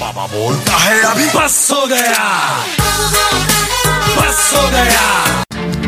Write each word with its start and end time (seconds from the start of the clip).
बाबा 0.00 0.26
बोलता 0.26 0.76
है 0.76 1.00
अभी। 1.04 1.24
बस 1.28 1.56
हो 1.72 1.86
गया। 1.86 2.28
बस 4.16 4.38
हो 4.54 4.62
गया। 4.70 5.42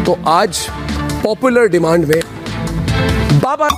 तो 0.05 0.17
आज 0.31 0.59
पॉपुलर 1.23 1.69
डिमांड 1.69 2.05
में 2.05 2.21
बाबा 3.45 3.69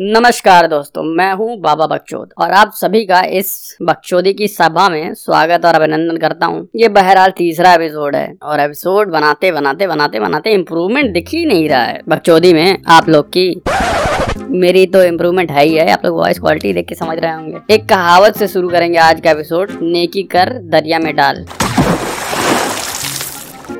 नमस्कार 0.00 0.66
दोस्तों 0.66 1.02
मैं 1.16 1.32
हूँ 1.34 1.56
बाबा 1.60 1.86
बकचोद 1.86 2.32
और 2.38 2.52
आप 2.52 2.72
सभी 2.74 3.04
का 3.06 3.20
इस 3.38 3.76
बकचोदी 3.82 4.32
की 4.32 4.48
सभा 4.48 4.88
में 4.88 5.14
स्वागत 5.14 5.64
और 5.64 5.74
अभिनंदन 5.74 6.16
करता 6.16 6.46
हूँ। 6.46 6.66
ये 6.76 6.88
बहरहाल 6.90 7.30
तीसरा 7.30 7.72
एपिसोड 7.74 8.16
है 8.16 8.34
और 8.42 8.60
एपिसोड 8.60 9.10
बनाते 9.10 9.52
बनाते 9.52 9.86
बनाते 9.86 10.20
बनाते 10.20 10.52
इम्प्रूवमेंट 10.52 11.12
दिख 11.14 11.28
ही 11.28 11.44
नहीं 11.46 11.68
रहा 11.68 11.82
है 11.82 12.00
बकचोदी 12.08 12.52
में 12.52 12.78
आप 12.88 13.08
लोग 13.08 13.28
की। 13.28 13.50
मेरी 14.50 14.86
तो 14.86 15.02
इम्प्रूवमेंट 15.02 15.50
है 15.50 15.64
ही 15.64 15.74
है। 15.74 15.90
आप 15.90 16.04
लोग 16.04 16.16
वॉइस 16.18 16.38
क्वालिटी 16.38 16.72
देख 16.72 16.86
के 16.88 16.94
समझ 16.94 17.18
रहे 17.18 17.32
होंगे। 17.32 17.74
एक 17.74 17.88
कहावत 17.88 18.36
से 18.36 18.48
शुरू 18.48 18.68
करेंगे 18.68 18.98
आज 18.98 19.20
का 19.20 19.30
एपिसोड 19.30 19.70
नेकी 19.82 20.22
कर 20.32 20.52
दरिया 20.64 20.98
में 20.98 21.14
डाल। 21.16 21.44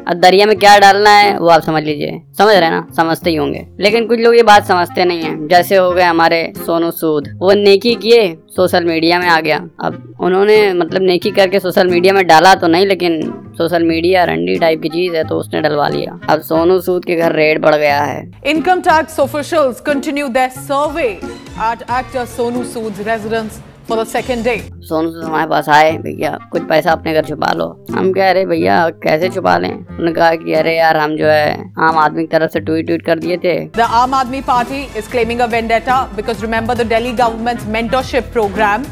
अब 0.08 0.14
दरिया 0.14 0.46
में 0.46 0.56
क्या 0.56 0.78
डालना 0.78 1.10
है, 1.10 1.38
वो 1.38 1.48
आप 1.48 1.62
समझ 1.62 1.82
लीजिए। 1.82 2.20
समझ 2.38 2.56
रहे 2.56 2.70
ना? 2.70 2.88
समझते 2.96 3.30
ही 3.30 3.36
होंगे। 3.36 3.66
लेकिन 3.80 4.06
कुछ 4.06 4.20
लोग 4.20 4.36
ये 4.36 4.42
बात 4.42 4.66
समझते 4.66 5.04
नहीं 5.04 5.22
है। 5.22 5.48
जैसे 5.48 5.76
हो 5.76 5.92
गए 5.92 6.02
हमारे 6.02 6.52
सोनू 6.66 6.90
सूद। 6.90 7.28
वो 7.36 7.52
नेकी 7.52 7.94
किए, 7.94 8.36
सोशल 8.48 8.84
मीडिया 8.84 9.18
में 9.18 9.28
आ 9.28 9.40
गया। 9.40 9.68
अब 9.84 10.14
उन्होंने 10.20 10.72
मतलब 10.74 11.02
नेकी 11.02 11.30
करके 11.30 11.60
सोशल 11.60 11.88
मीडिया 11.88 12.14
में 12.14 12.26
डाला 12.26 12.54
तो 12.54 12.66
नहीं, 12.66 12.86
लेकिन 12.86 13.34
सोशल 13.58 13.82
मीडिया 13.82 14.24
रंडी 14.24 14.58
टाइप 14.58 14.82
की 14.82 14.88
चीज़ 14.88 15.16
है 15.16 15.24
तो 15.24 15.34
उसने 15.34 15.60
डलवा 15.60 15.88
लिया। 15.88 16.20
अब 16.28 16.40
सोनू 16.40 16.80
सूद 16.80 17.04
के 17.04 17.16
घर 17.16 17.32
रेड 17.32 17.62
बढ़ 17.62 17.74
गया 17.74 18.02
है। 18.02 18.32
Income 18.46 18.82
officials 19.12 19.74
continue 19.88 20.28
their 20.28 20.50
survey 20.70 21.12
at 21.60 21.78
actor 21.78 22.26
Sonu 22.38 22.64
Sood's 22.64 23.06
residence. 23.06 23.71
For 23.92 24.02
the 24.02 24.06
second 24.08 24.44
day 24.44 24.56
Sonu 24.88 25.10
Sood 25.10 25.24
हमारे 25.24 25.48
पास 25.48 25.68
आए 25.68 25.90
भैया 26.02 26.30
कुछ 26.52 26.62
पैसा 26.68 26.92
अपने 26.92 27.12
घर 27.14 27.24
छुपा 27.24 27.52
लो। 27.52 27.66
हम 27.90 28.12
कह 28.12 28.30
रहे 28.30 28.44
भैया 28.46 28.76
कैसे 29.02 29.28
छुपा 29.28 29.56
लें? 29.58 29.72
उन्होंने 29.72 30.12
कहा 30.12 30.34
कि 30.34 30.52
अरे 30.54 30.76
यार 30.76 30.96
हम 30.96 31.16
जो 31.16 31.26
है 31.26 31.72
आम 31.78 31.98
आदमी 31.98 32.22
की 32.22 32.28
तरफ़ 32.28 32.50
से 32.52 32.60
ट्वीट 32.60 32.86
ट्वीट 32.86 33.04
कर 33.06 33.18
दिए 33.18 33.36
थे। 33.44 33.54
The 33.76 33.80
Aam 34.00 34.14
Aadmi 34.14 34.40
Party 34.48 34.82
is 34.98 35.10
claiming 35.10 35.40
a 35.40 35.46
vendetta 35.48 36.00
because 36.16 36.40
remember 36.42 36.74
the 36.74 36.86
Delhi 36.86 37.12
government 37.22 37.68
mentorship 37.68 38.32
programme 38.32 38.84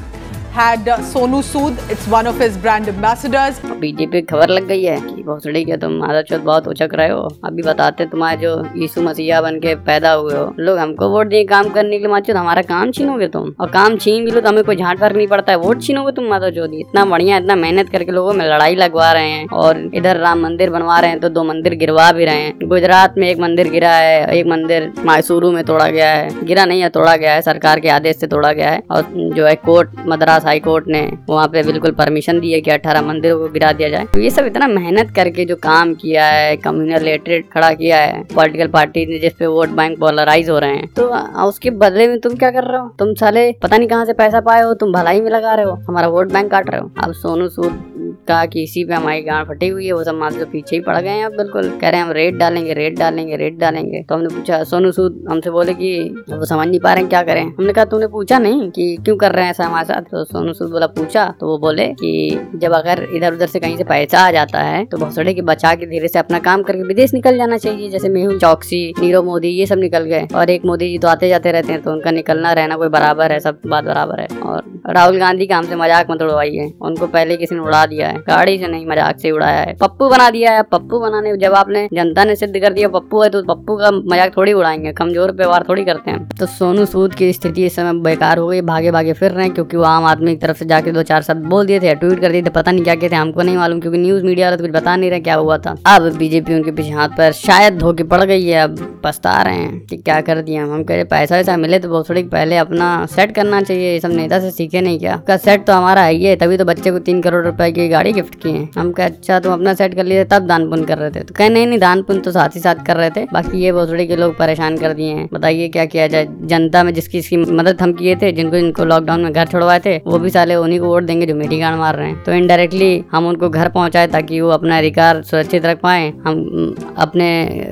had 0.54 0.88
Sonu 1.06 1.40
Sood 1.44 1.78
it's 1.90 2.08
one 2.08 2.26
of 2.26 2.42
his 2.42 2.56
brand 2.62 2.88
ambassadors 2.88 3.64
BJP 3.80 4.22
खबर 4.22 4.48
लग 4.50 4.66
गई 4.68 4.82
है 4.84 5.00
कि 5.00 5.19
भोसड़ी 5.22 5.64
के 5.64 5.76
तुम 5.76 5.92
माधव 5.96 6.22
चौथ 6.22 6.38
बहुत 6.40 6.68
उचक 6.68 6.90
रहे 6.94 7.08
हो। 7.08 7.22
अभी 7.44 7.62
बताते 7.62 8.06
तुम्हारे 8.06 8.36
जो 8.38 8.52
यीशु 8.76 9.02
मसीहा 9.02 9.40
बन 9.40 9.58
के 9.60 9.74
पैदा 9.82 10.12
हुए 10.12 10.34
हो। 10.34 10.54
लोग 10.58 10.78
हमको 10.78 11.08
वोट 11.08 11.26
दिए 11.26 11.44
काम 11.46 11.68
करने 11.70 11.90
के 11.90 11.98
लिए 11.98 12.08
माचो, 12.08 12.34
हमारा 12.34 12.62
काम 12.64 12.90
छीनोगे 12.90 13.28
तुम। 13.28 13.52
और 13.60 13.70
काम 13.70 13.96
छीन 13.96 14.24
भी 14.24 14.30
लो 14.30 14.40
तो 14.40 14.48
हमें 14.48 14.62
कोई 14.64 14.76
झांट 14.76 14.98
फ़र्क 15.00 15.16
नहीं 15.16 15.26
पड़ता 15.26 15.52
है, 15.52 15.58
वोट 15.58 15.82
छीनोगे 15.82 16.12
तुम 16.12 16.24
माधव 16.24 16.50
चौधरी 16.50 16.80
इतना 16.80 17.04
बढ़िया, 17.06 17.36
इतना 17.36 17.54
मेहनत 17.56 17.88
करके 17.88 18.12
लोगों 18.12 18.32
में 18.32 18.44
लड़ाई 18.46 18.74
लगवा 18.76 19.12
रहे 19.12 19.28
हैं 19.28 19.46
और 19.54 19.78
इधर 19.94 20.16
राम 20.16 20.42
मंदिर 20.42 20.70
बनवा 20.70 20.98
रहे 21.00 21.10
हैं 21.10 21.20
तो 21.20 21.28
दो 21.28 21.44
मंदिर 21.44 21.74
गिरवा 21.76 22.10
भी 22.12 22.24
रहे 22.24 22.40
हैं। 22.40 22.68
गुजरात 22.68 23.14
में 23.18 23.28
एक 23.28 23.38
मंदिर 23.38 23.68
गिरा 23.70 23.90
है, 23.90 24.26
एक 24.30 24.46
मंदिर 24.46 24.90
मैसूरू 25.06 25.50
में 25.52 25.62
तोड़ा 25.64 25.86
गया 25.88 26.08
है। 26.08 26.44
गिरा 26.46 26.64
नहीं 26.64 26.80
है, 26.80 26.88
तोड़ा 26.90 27.16
गया 27.16 27.34
है, 27.34 27.42
सरकार 27.42 27.80
के 27.80 27.88
आदेश 27.90 28.16
से 28.16 28.26
तोड़ा 28.26 28.52
गया 28.52 28.70
है। 28.70 28.82
और 28.90 29.04
जो 29.34 29.46
है 29.46 29.54
कोर्ट, 29.56 29.90
मद्रास 30.06 30.44
हाई 30.44 30.60
कोर्ट 30.60 30.88
ने 30.88 31.00
वहाँ 31.28 31.46
पे 31.48 31.62
बिल्कुल 31.62 31.90
परमिशन 31.92 32.40
दी 32.40 32.52
है 32.52 32.60
कि 32.60 32.70
अठारह 32.70 33.02
मंदिरों 33.02 33.38
को 33.38 33.48
गिरा 33.48 33.72
दिया 33.72 33.88
जाए। 33.88 34.04
तो 34.04 34.20
ये 34.20 34.30
सब 34.30 34.46
इतना 34.46 34.66
मेहनत 34.68 35.09
करके 35.10 35.44
जो 35.44 35.56
काम 35.58 35.94
किया 35.94 36.26
है 36.26 36.56
कम्युनल 36.58 37.04
लेटरेट 37.04 37.50
खड़ा 37.52 37.72
किया 37.74 37.98
है 37.98 38.22
पॉलिटिकल 38.34 38.68
पार्टी 38.68 39.04
ने 39.06 39.18
जिसपे 39.18 39.46
वोट 39.46 39.68
बैंक 39.72 39.98
पोलराइज 40.00 40.50
हो 40.50 40.58
रहे 40.58 40.76
हैं। 40.76 40.86
तो 40.94 41.08
उसके 41.44 41.70
बदले 41.72 42.06
में 42.08 42.18
तुम 42.20 42.34
क्या 42.34 42.50
कर 42.50 42.64
रहे 42.64 42.80
हो? 42.80 42.88
तुम 42.98 43.14
साले 43.14 43.50
पता 43.52 43.76
नहीं 43.76 43.88
कहाँ 43.88 44.04
से 44.04 44.12
पैसा 44.14 44.40
पाए 44.40 44.62
हो, 44.62 44.74
तुम 44.74 44.92
भलाई 44.92 45.20
में 45.20 45.30
लगा 45.30 45.54
रहे 45.54 45.66
हो, 45.66 45.72
हमारा 45.88 46.08
वोट 46.08 46.32
बैंक 46.32 46.50
काट 46.50 46.70
रहे 46.70 46.80
हो। 46.80 46.90
अब 47.04 47.12
सोनू 47.14 47.48
सूद 47.48 47.82
का 48.28 48.44
कि 48.46 48.62
इसी 48.62 48.84
पे 48.84 48.94
हमारी 48.94 49.22
गांड 49.22 49.46
फटी 49.48 49.68
हुई 49.68 49.86
है, 49.86 49.92
वो 49.92 50.04
सब 50.04 50.14
मात्र 50.14 50.44
पीछे 50.44 50.76
ही 50.76 50.82
पड़ 50.82 50.96
गए 50.96 51.08
हैं 51.08 51.24
अब, 51.24 51.32
बिल्कुल। 51.32 51.68
कह 51.80 51.88
रहे 51.88 52.00
हैं, 52.00 52.06
हम 52.06 52.12
रेट 52.12 52.34
डालेंगे 52.34 52.74
रेट 52.74 52.98
डालेंगे 52.98 53.36
रेट 53.36 53.58
डालेंगे। 53.58 54.02
तो 54.02 54.14
हमने 54.14 54.28
पूछा, 54.28 54.62
सोनू, 54.64 54.92
सूद? 54.92 55.24
हमसे 55.30 55.50
बोले 55.50 55.74
कि, 55.74 55.92
वो 56.30 56.44
समझ 56.44 56.66
नहीं 56.68 56.80
पा 56.80 56.92
रहे 56.92 57.02
हैं, 57.02 57.08
क्या 57.10 57.22
करें? 57.22 57.42
हमने 57.58 57.72
कहा 57.72 57.84
तूने 57.84 58.06
पूछा 58.06 58.38
नहीं 58.38 58.70
कि 58.70 58.96
क्यों 59.04 59.16
कर 59.16 59.32
रहे 59.32 59.44
हैं 59.44 59.50
ऐसा 59.50 59.64
हमारे 59.64 59.84
साथ? 59.84 60.02
तो 60.02 60.24
सोनू, 60.24 60.52
सूद 60.52 60.70
बोला, 60.70 60.86
पूछा। 60.86 61.26
तो 61.40 61.46
वो 61.46 61.58
बोले 61.58 61.86
कि, 61.94 62.50
जब 62.56 62.72
अगर 62.72 63.06
इधर 63.14 63.34
उधर 63.34 63.46
से 63.46 63.60
कहीं 63.60 63.76
से 63.76 63.84
पैसा 63.84 64.18
आ 64.18 64.30
जाता 64.30 64.60
है 64.60 64.84
तो 64.84 64.96
भोसड़े 64.96 65.34
के 65.34 65.42
बचा 65.42 65.74
के 65.74 65.86
धीरे 65.86 66.08
से 66.08 66.18
अपना 66.18 66.38
काम 66.38 66.62
करके 66.62 66.82
विदेश 66.82 67.14
निकल 67.14 67.36
जाना 67.36 67.58
चाहिए। 67.58 67.88
जैसे 67.90 68.08
मेहुल 68.08 68.38
चौकसी, 68.38 68.82
नीरव 69.00 69.24
मोदी, 69.24 69.48
ये 69.48 69.66
सब 69.66 69.78
निकल 69.78 70.04
गए। 70.04 70.26
और 70.36 70.50
एक 70.50 70.64
मोदी 70.64 70.88
जी 70.88 70.98
तो 70.98 71.08
आते 71.08 71.28
जाते 71.28 71.52
रहते 71.52 71.72
हैं 71.72 71.82
तो 71.82 71.92
उनका 71.92 72.10
निकलना, 72.10 72.52
रहना 72.52 72.76
कोई 72.76 72.88
बराबर 72.88 73.32
है, 73.32 73.40
सब 73.40 73.60
बात 73.66 73.84
बराबर 73.84 74.20
है। 74.20 74.26
और 74.40 74.62
राहुल 74.88 75.18
गांधी 75.18 75.46
का 75.46 75.56
हमसे 75.56 75.76
मज़ाक 75.76 76.10
मत 76.10 76.22
उड़वाइए। 76.22 76.72
उनको 76.82 77.06
पहले 77.08 77.36
किसी 77.36 77.54
ने 77.54 77.60
उड़ा 77.60 77.84
दिया 77.86 78.08
है। 78.10 78.16
गाड़ी 78.28 78.58
से 78.58 78.66
नहीं 78.66 78.86
मज़ाक 78.86 79.18
से 79.18 79.30
उड़ाया 79.30 79.58
है। 79.58 79.74
पप्पू 79.80 80.08
बना 80.08 80.28
दिया 80.30 80.52
है। 80.52 80.62
पप्पू 80.72 80.98
बनाने 81.00 81.36
जब 81.38 81.54
आपने 81.54 81.88
जनता 81.92 82.24
ने 82.24 82.36
सिद्ध 82.36 82.56
कर 82.56 82.72
दिया 82.72 82.88
पप्पू 82.90 83.22
है 83.22 83.28
तो 83.30 83.42
पप्पू 83.44 83.76
का 83.76 83.90
मज़ाक 83.90 84.36
थोड़ी 84.36 84.52
उड़ाएँगे। 84.52 84.92
कमज़ोर 84.94 85.32
व्यवहार 85.32 85.64
थोड़ी 85.68 85.84
करते 85.84 86.10
हैं। 86.10 86.28
तो 86.30 86.46
सोनू 86.48 86.84
सूद 86.86 87.14
की 87.14 87.32
स्थिति 87.32 87.64
इस 87.66 87.76
समय 87.76 88.00
बेकार 88.02 88.38
हो 88.38 88.48
गई। 88.48 88.60
भागे 88.62 88.90
भागे 88.90 89.12
फिर 89.12 89.30
रहे 89.30 89.44
हैं, 89.44 89.54
क्योंकि 89.54 89.76
वो 89.76 89.84
आम 89.84 90.04
आदमी 90.06 90.34
की 90.34 90.40
तरफ़ 90.40 90.56
से 90.56 90.64
जाके 90.66 90.92
दो 90.92 91.02
चार 91.04 91.22
शब्द 91.22 91.44
बोल 91.46 91.66
दिए 91.66 91.80
थे 91.80 91.94
ट्वीट 91.96 92.20
कर 92.20 92.32
दिए 92.32 92.42
थे। 92.42 92.50
पता 92.50 92.72
नहीं 92.72 92.84
क्या 92.84 92.94
थे, 93.02 93.14
हमको 93.14 93.42
नहीं 93.42 93.56
मालूम, 93.56 93.80
क्योंकि 93.80 93.98
न्यूज़ 93.98 94.24
मीडिया 94.24 94.46
वाले 94.46 94.56
तो 94.56 94.64
कुछ 94.64 94.72
बता 94.72 94.96
नहीं 94.96 95.10
रहे 95.10 95.20
क्या 95.20 95.34
हुआ 95.36 95.58
था। 95.58 95.74
अब 95.86 96.10
बीजेपी 96.18 96.54
उनके 96.54 96.72
पीछे 96.72 96.90
हाथ 96.90 97.08
पर 97.18 97.32
शायद 97.34 97.78
धोके 97.78 98.04
पड़ 98.04 98.22
गई 98.22 98.46
है। 98.46 98.62
अब 98.62 99.00
पछता 99.04 99.40
रहे 99.42 99.54
हैं 99.54 99.80
कि 99.80 99.96
क्या 99.98 100.20
कर 100.22 100.40
दिया 100.42 100.62
हम। 100.64 100.82
कह 100.84 100.94
रहे, 100.94 101.04
पैसा 101.06 101.36
वैसा 101.36 101.56
मिले 101.56 101.78
तो 101.78 101.88
बहुत 101.88 102.08
थोड़ी 102.08 102.22
पहले 102.30 102.56
अपना 102.58 102.88
सेट 103.06 103.34
करना 103.34 103.60
चाहिए। 103.62 103.92
ये 103.92 104.00
सब 104.00 104.10
नेता 104.12 104.40
से 104.40 104.50
सीखे 104.50 104.80
नहीं 104.80 104.98
क्या? 104.98 105.20
सेट 105.30 105.66
तो 105.66 105.72
हमारा 105.72 106.02
है 106.02 106.12
ही 106.12 106.24
है, 106.24 106.34
तभी 106.36 106.56
तो 106.56 106.64
बच्चे 106.64 106.90
को 106.90 106.98
तीन 107.00 107.20
करोड़ 107.22 107.44
रुपए 107.44 107.70
की 107.72 107.88
गाड़ी 108.00 108.12
गिफ्ट 108.12 108.34
की 108.34 108.50
है। 108.50 108.68
हम 108.76 108.90
कहा 108.92 109.06
अच्छा 109.06 109.38
तुम 109.40 109.52
अपना 109.52 109.72
सेट 109.74 109.94
कर 109.94 110.04
लिए 110.04 110.24
तब 110.24 110.46
दान 110.46 110.68
पुण्य 110.70 110.84
कर 110.84 110.98
रहे 110.98 111.10
थे। 111.10 111.20
तो 111.20 111.34
कहे, 111.34 111.48
नहीं 111.48 111.66
नहीं, 111.66 111.78
दान 111.78 112.02
पुण्य 112.02 112.20
तो 112.20 112.30
साथ 112.30 112.54
ही 112.54 112.60
साथ 112.60 112.74
कर 112.86 112.96
रहे 112.96 113.10
थे। 113.10 113.24
बाकी 113.32 113.58
ये 113.58 113.72
भोसड़ी 113.72 114.06
के 114.06 114.16
लोग 114.16 114.36
परेशान 114.38 114.76
कर 114.76 114.92
दिए 114.92 115.12
हैं। 115.14 115.28
बताइए 115.32 115.68
क्या 115.68 115.84
किया 115.84 116.06
जाए? 116.06 116.26
जनता 116.42 116.82
में 116.84 116.92
जिसकी 116.94 117.18
इसकी 117.18 117.36
मदद 117.36 117.80
हम 117.80 117.92
किए 117.92 118.14
थे, 118.16 118.30
जिनको 118.32 118.56
जिनको 118.56 118.84
लॉकडाउन 118.84 119.20
में 119.20 119.32
घर 119.32 119.46
छोड़वाए 119.46 119.80
थे, 119.80 119.96
वो 120.06 120.18
भी 120.18 120.30
साले 120.30 120.54
उन्हीं 120.54 120.78
को 120.80 120.86
वोट 120.86 121.02
देंगे 121.02 121.26
जो 121.26 121.34
मेरी 121.34 121.58
गाड़ 121.58 121.74
मार 121.74 121.96
रहे 121.96 122.08
हैं। 122.08 122.22
तो 122.24 122.32
इनडायरेक्टली 122.32 122.90
हम 123.12 123.26
उनको 123.26 123.48
घर 123.48 123.68
पहुँचाए 123.68 124.06
ताकि 124.06 124.40
वो 124.40 124.48
अपना 124.50 124.78
अधिकार 124.78 125.22
सुरक्षित 125.22 125.66
रख 125.66 125.80
पाए। 125.80 126.08
हम, 126.26 126.74
अपने 126.96 127.28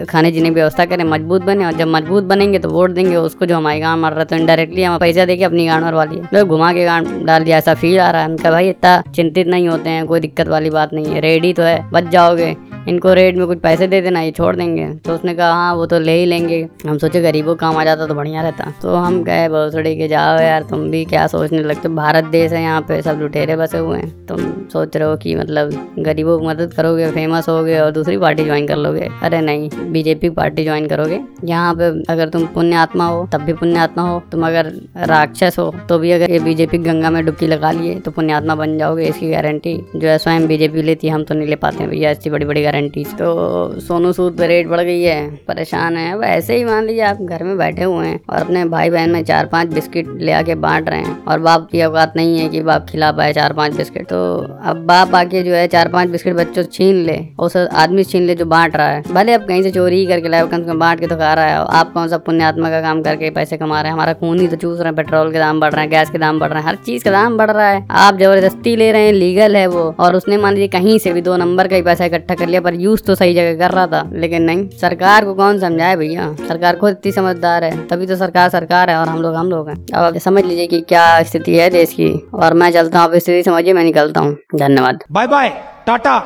खाने 0.09 0.33
जीने 0.33 0.49
की 0.49 0.55
व्यवस्था 0.55 0.85
करें, 0.85 1.05
मज़बूत 1.05 1.43
बने 1.43 1.67
और 1.67 1.73
जब 1.73 1.89
मज़बूत 1.89 2.25
बनेंगे 2.25 2.59
तो 2.59 2.69
वोट 2.69 2.91
देंगे 2.91 3.17
उसको 3.17 3.47
जो 3.47 3.57
हमारी 3.57 3.81
गांड 3.81 4.01
मार 4.01 4.13
रहा 4.13 4.21
है। 4.21 4.27
तो 4.27 4.37
इनडायरेक्टली 4.37 4.83
हम 4.83 4.99
पैसा 4.99 5.25
देके 5.25 5.45
अपनी 5.45 5.67
गांड 5.67 5.85
मरवा 5.85 6.05
लिए। 6.05 6.23
लोग 6.35 6.49
घुमा 6.49 6.73
के 6.73 6.85
गांड 6.85 7.09
डाल 7.27 7.45
दिया, 7.45 7.59
ऐसा 7.59 7.75
फील 7.75 7.99
आ 8.01 8.11
रहा 8.11 8.23
है। 8.23 8.29
उनका 8.29 8.51
भाई, 8.51 8.69
इतना 8.69 9.03
चिंतित 9.15 9.47
नहीं 9.47 9.69
होते 9.69 9.91
हैं, 9.91 10.07
कोई 10.07 10.18
दिक्कत 10.19 10.49
वाली 10.49 10.71
बात 10.71 10.93
नहीं 10.93 11.07
है। 11.07 11.21
रेडी 11.21 11.53
तो 11.53 11.63
है 11.63 11.91
बच 11.91 12.05
जाओगे। 12.05 12.57
इनको 12.89 13.13
रेट 13.15 13.37
में 13.37 13.47
कुछ 13.47 13.59
पैसे 13.61 13.87
दे 13.87 14.01
देना, 14.01 14.21
ये 14.21 14.31
छोड़ 14.31 14.55
देंगे। 14.57 14.89
तो 14.97 15.15
उसने 15.15 15.35
कहा 15.35 15.53
हाँ 15.53 15.75
वो 15.75 15.87
तो 15.87 15.99
ले 16.01 16.13
ही 16.13 16.25
लेंगे। 16.27 16.61
हम 16.87 16.99
सोचे, 16.99 17.21
गरीबों 17.23 17.55
काम 17.57 17.77
आ 17.77 17.85
जाता 17.85 18.07
तो 18.07 18.15
बढ़िया 18.15 18.43
रहता। 18.43 18.73
तो 18.83 18.95
हम 18.97 19.23
कहे 19.25 19.49
भोसड़ी 19.49 19.95
के, 19.97 20.09
जाओ 20.09 20.39
यार, 20.41 20.63
तुम 20.63 20.89
भी 20.91 21.05
क्या 21.05 21.27
सोचने 21.27 21.63
लगते? 21.63 21.89
भारत 21.91 22.25
देश 22.27 22.53
है 22.53 22.63
यहाँ 22.63 22.81
पे, 22.89 23.01
सब 23.03 23.19
लुटेरे 23.21 23.57
बसे 23.57 23.79
हुए 23.79 23.99
हैं। 23.99 24.27
तुम 24.27 24.41
सोच 24.73 24.97
रहे 24.97 25.09
हो 25.09 25.17
कि 25.17 25.35
मतलब 25.35 25.71
गरीबों 25.99 26.39
की 26.39 26.47
मदद 26.47 26.73
करोगे 26.75 27.11
फ़ेमस 27.11 27.49
होगे 27.49 27.79
और 27.79 27.91
दूसरी 27.91 28.17
पार्टी 28.19 28.45
ज्वाइन 28.45 28.67
कर 28.69 28.77
लोगे? 28.77 29.09
अरे 29.23 29.41
नहीं 29.41 29.71
बीजेपी 29.93 30.31
पार्टी 30.31 30.65
ज्वाइन 30.65 30.87
करोगे। 30.87 31.21
यहाँ 31.45 31.75
पे 31.75 31.91
अगर 32.13 32.29
तुम 32.29 32.47
पुण्य 32.55 32.77
आत्मा 32.77 33.07
हो, 33.07 33.27
तब 33.33 33.43
भी 33.43 33.53
पुण्य 33.55 33.79
आत्मा 33.79 34.03
हो। 34.03 34.21
तुम 34.33 34.47
अगर 34.47 34.73
राक्षस 35.09 35.57
हो 35.59 35.71
तो 35.89 35.99
भी 35.99 36.11
अगर 36.13 36.31
ये 36.31 36.39
बीजेपी 36.41 36.79
गंगा 36.81 37.11
में 37.11 37.25
डुबकी 37.27 37.47
लगा 37.47 37.71
लिए 37.73 37.95
तो 38.01 38.11
पुण्य 38.11 38.33
आत्मा 38.33 38.55
बन 38.55 38.77
जाओगे, 38.79 39.05
इसकी 39.05 39.31
गारंटी 39.31 39.77
जो 39.97 40.09
है, 40.09 40.19
स्वयं 40.19 40.47
बीजेपी 40.47 40.83
लेती 40.83 41.07
है, 41.07 41.13
हम 41.15 41.25
तो 41.25 41.35
नहीं 41.35 41.49
ले 41.49 41.57
पाते 41.57 41.79
हैं। 41.79 41.91
भैया 41.91 42.11
ऐसी 42.11 42.31
बड़ी 42.31 42.45
बड़ी 42.45 42.63
गारंटी 42.63 42.77
तो 42.81 43.81
सोनू 43.81 44.13
सूद 44.13 44.37
पे 44.39 44.47
रेट 44.47 44.67
बढ़ 44.69 44.81
गई 44.81 45.03
है, 45.03 45.29
परेशान 45.49 45.97
है। 45.97 46.13
अब 46.13 46.23
ऐसे 46.25 46.57
ही 46.57 46.65
मान 46.65 46.85
लीजिए 46.85 47.03
आप 47.03 47.23
घर 47.23 47.43
में 47.45 47.57
बैठे 47.59 47.85
हुए 47.85 48.07
हैं 48.07 48.19
और 48.31 48.37
अपने 48.37 48.65
भाई 48.67 48.91
बहन 48.91 49.11
में 49.11 49.23
चार 49.25 49.47
पाँच 49.47 49.69
बिस्किट 49.69 50.09
ले 50.19 50.33
आके 50.33 50.55
बांट 50.57 50.89
रहे 50.89 51.01
हैं 51.01 51.17
और 51.25 51.39
बाप 51.39 51.69
की 51.73 51.83
औकात 51.83 52.13
नहीं 52.17 52.39
है 52.39 52.49
कि 52.49 52.61
बाप 52.61 52.87
खिला 52.89 53.11
पाए 53.13 53.33
चार 53.33 53.53
पाँच 53.53 53.77
बिस्किट। 53.77 54.07
तो 54.09 54.19
अब 54.65 54.85
बाप 54.87 55.15
आके 55.15 55.43
जो 55.43 55.55
है 55.55 55.67
चार 55.69 55.89
पाँच 55.89 56.09
बिस्किट 56.09 56.35
बच्चों 56.35 56.63
छीन 56.65 56.95
ले, 56.97 57.19
उस 57.39 57.57
आदमी 57.57 58.05
छीन 58.05 58.23
ले 58.23 58.35
जो 58.35 58.45
बांट 58.47 58.77
रहा 58.77 58.89
है। 58.89 59.03
भले 59.13 59.33
अब 59.33 59.47
कहीं 59.47 59.63
से 59.63 59.71
चोरी 59.71 59.99
ही 59.99 60.07
करके 60.07 60.29
लाए 60.29 60.47
कम 60.47 60.59
से 60.59 60.65
कम 60.65 60.79
बांट 60.79 61.01
के 61.01 61.07
तो 61.07 61.17
खा 61.17 61.33
रहा 61.35 61.45
है। 61.45 61.65
आप 61.73 61.93
कौन 61.93 62.09
सा 62.09 62.19
पुण्यात्मा 62.19 62.71
का 62.71 62.81
काम 62.81 63.03
करके 63.03 63.31
पैसे 63.31 63.57
कमा 63.57 63.81
रहे 63.81 63.91
हैं? 63.91 63.95
हमारा 63.95 64.13
खून 64.13 64.41
ही 64.41 64.49
तो 64.49 64.57
चूस 64.57 64.79
रहे 64.79 64.89
हैं, 64.89 64.97
पेट्रोल 64.97 65.33
के 65.33 65.39
दाम 65.39 65.61
बढ़ 65.61 65.73
रहे 65.73 65.83
हैं, 65.83 65.91
गैस 65.91 66.11
के 66.11 66.19
दाम 66.19 66.39
बढ़ 66.41 66.49
रहे 66.49 66.63
हैं, 66.63 66.69
हर 66.69 66.77
चीज़ 66.77 67.05
का 67.05 67.11
दाम 67.11 67.37
बढ़ 67.39 67.51
रहा 67.51 67.69
है। 67.69 67.87
आप 67.91 68.19
ज़बरदस्ती 68.19 68.77
ले 68.77 68.91
रहे 68.93 69.07
हैं, 69.07 69.13
लीगल 69.13 69.57
है 69.57 69.67
वो। 69.67 69.95
और 70.01 70.17
उसने 70.17 70.37
मान 70.37 70.55
लीजिए 70.55 70.69
कहीं 70.69 70.99
से 70.99 71.13
भी 71.13 71.21
दो 71.21 71.37
नंबर 71.37 71.69
का 71.69 71.77
ही 71.77 71.83
पैसा 71.83 72.05
इकट्ठा 72.05 72.35
कर 72.35 72.47
लिया 72.47 72.61
पर 72.69 72.75
यूज़ 72.77 73.03
तो 73.03 73.15
सही 73.15 73.35
जगह 73.35 73.59
कर 73.59 73.75
रहा 73.75 73.87
था 73.87 74.03
लेकिन 74.15 74.43
नहीं। 74.43 74.69
सरकार 74.79 75.25
को 75.25 75.35
कौन 75.35 75.59
समझाए 75.61 75.97
भैया? 75.97 76.33
सरकार 76.39 76.77
खुद 76.77 76.91
इतनी 76.91 77.13
समझदार 77.13 77.65
है 77.65 77.87
तभी 77.89 78.07
तो 78.07 78.17
सरकार 78.17 78.49
सरकार 78.51 78.91
है 78.91 78.97
और 78.97 79.09
हम 79.09 79.23
लोग 79.23 79.35
हम 79.35 79.51
लोग 79.51 79.69
हैं। 79.69 79.77
अब 79.77 80.03
आप 80.05 80.19
समझ 80.21 80.45
लीजिए 80.45 80.67
कि 80.67 80.81
क्या 80.89 81.23
स्थिति 81.23 81.57
है 81.59 81.69
देश 81.71 81.93
की 81.93 82.11
और 82.35 82.55
मैं 82.55 82.71
चलता 82.73 82.99
हूँ 82.99 83.09
आप 83.09 83.17
स्थिति 83.17 83.43
समझिए 83.43 83.73
मैं 83.73 83.85
निकलता 83.85 84.21
हूँ। 84.21 84.37
धन्यवाद। 84.57 85.05
Bye 85.13 85.27
bye 85.27 85.49
Tata 85.87 86.19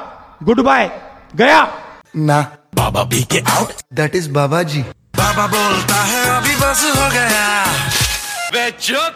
good 0.42 0.60
bye 0.64 0.90
गया। 1.36 1.62
ना 2.18 2.40
बाबा 2.74 3.02
B 3.04 3.22
K 3.32 3.40
out 3.50 3.82
that 3.94 4.14
is 4.16 4.30
बाबा 4.32 4.62
जी। 4.64 4.82
बाबा 5.14 5.46
बोलता 5.48 6.02
है 6.04 6.24
अभी 6.36 6.54
बस 6.56 6.84
हो 6.96 7.10
गया। 7.10 7.46
वे 8.54 8.70
चुप। 8.80 9.12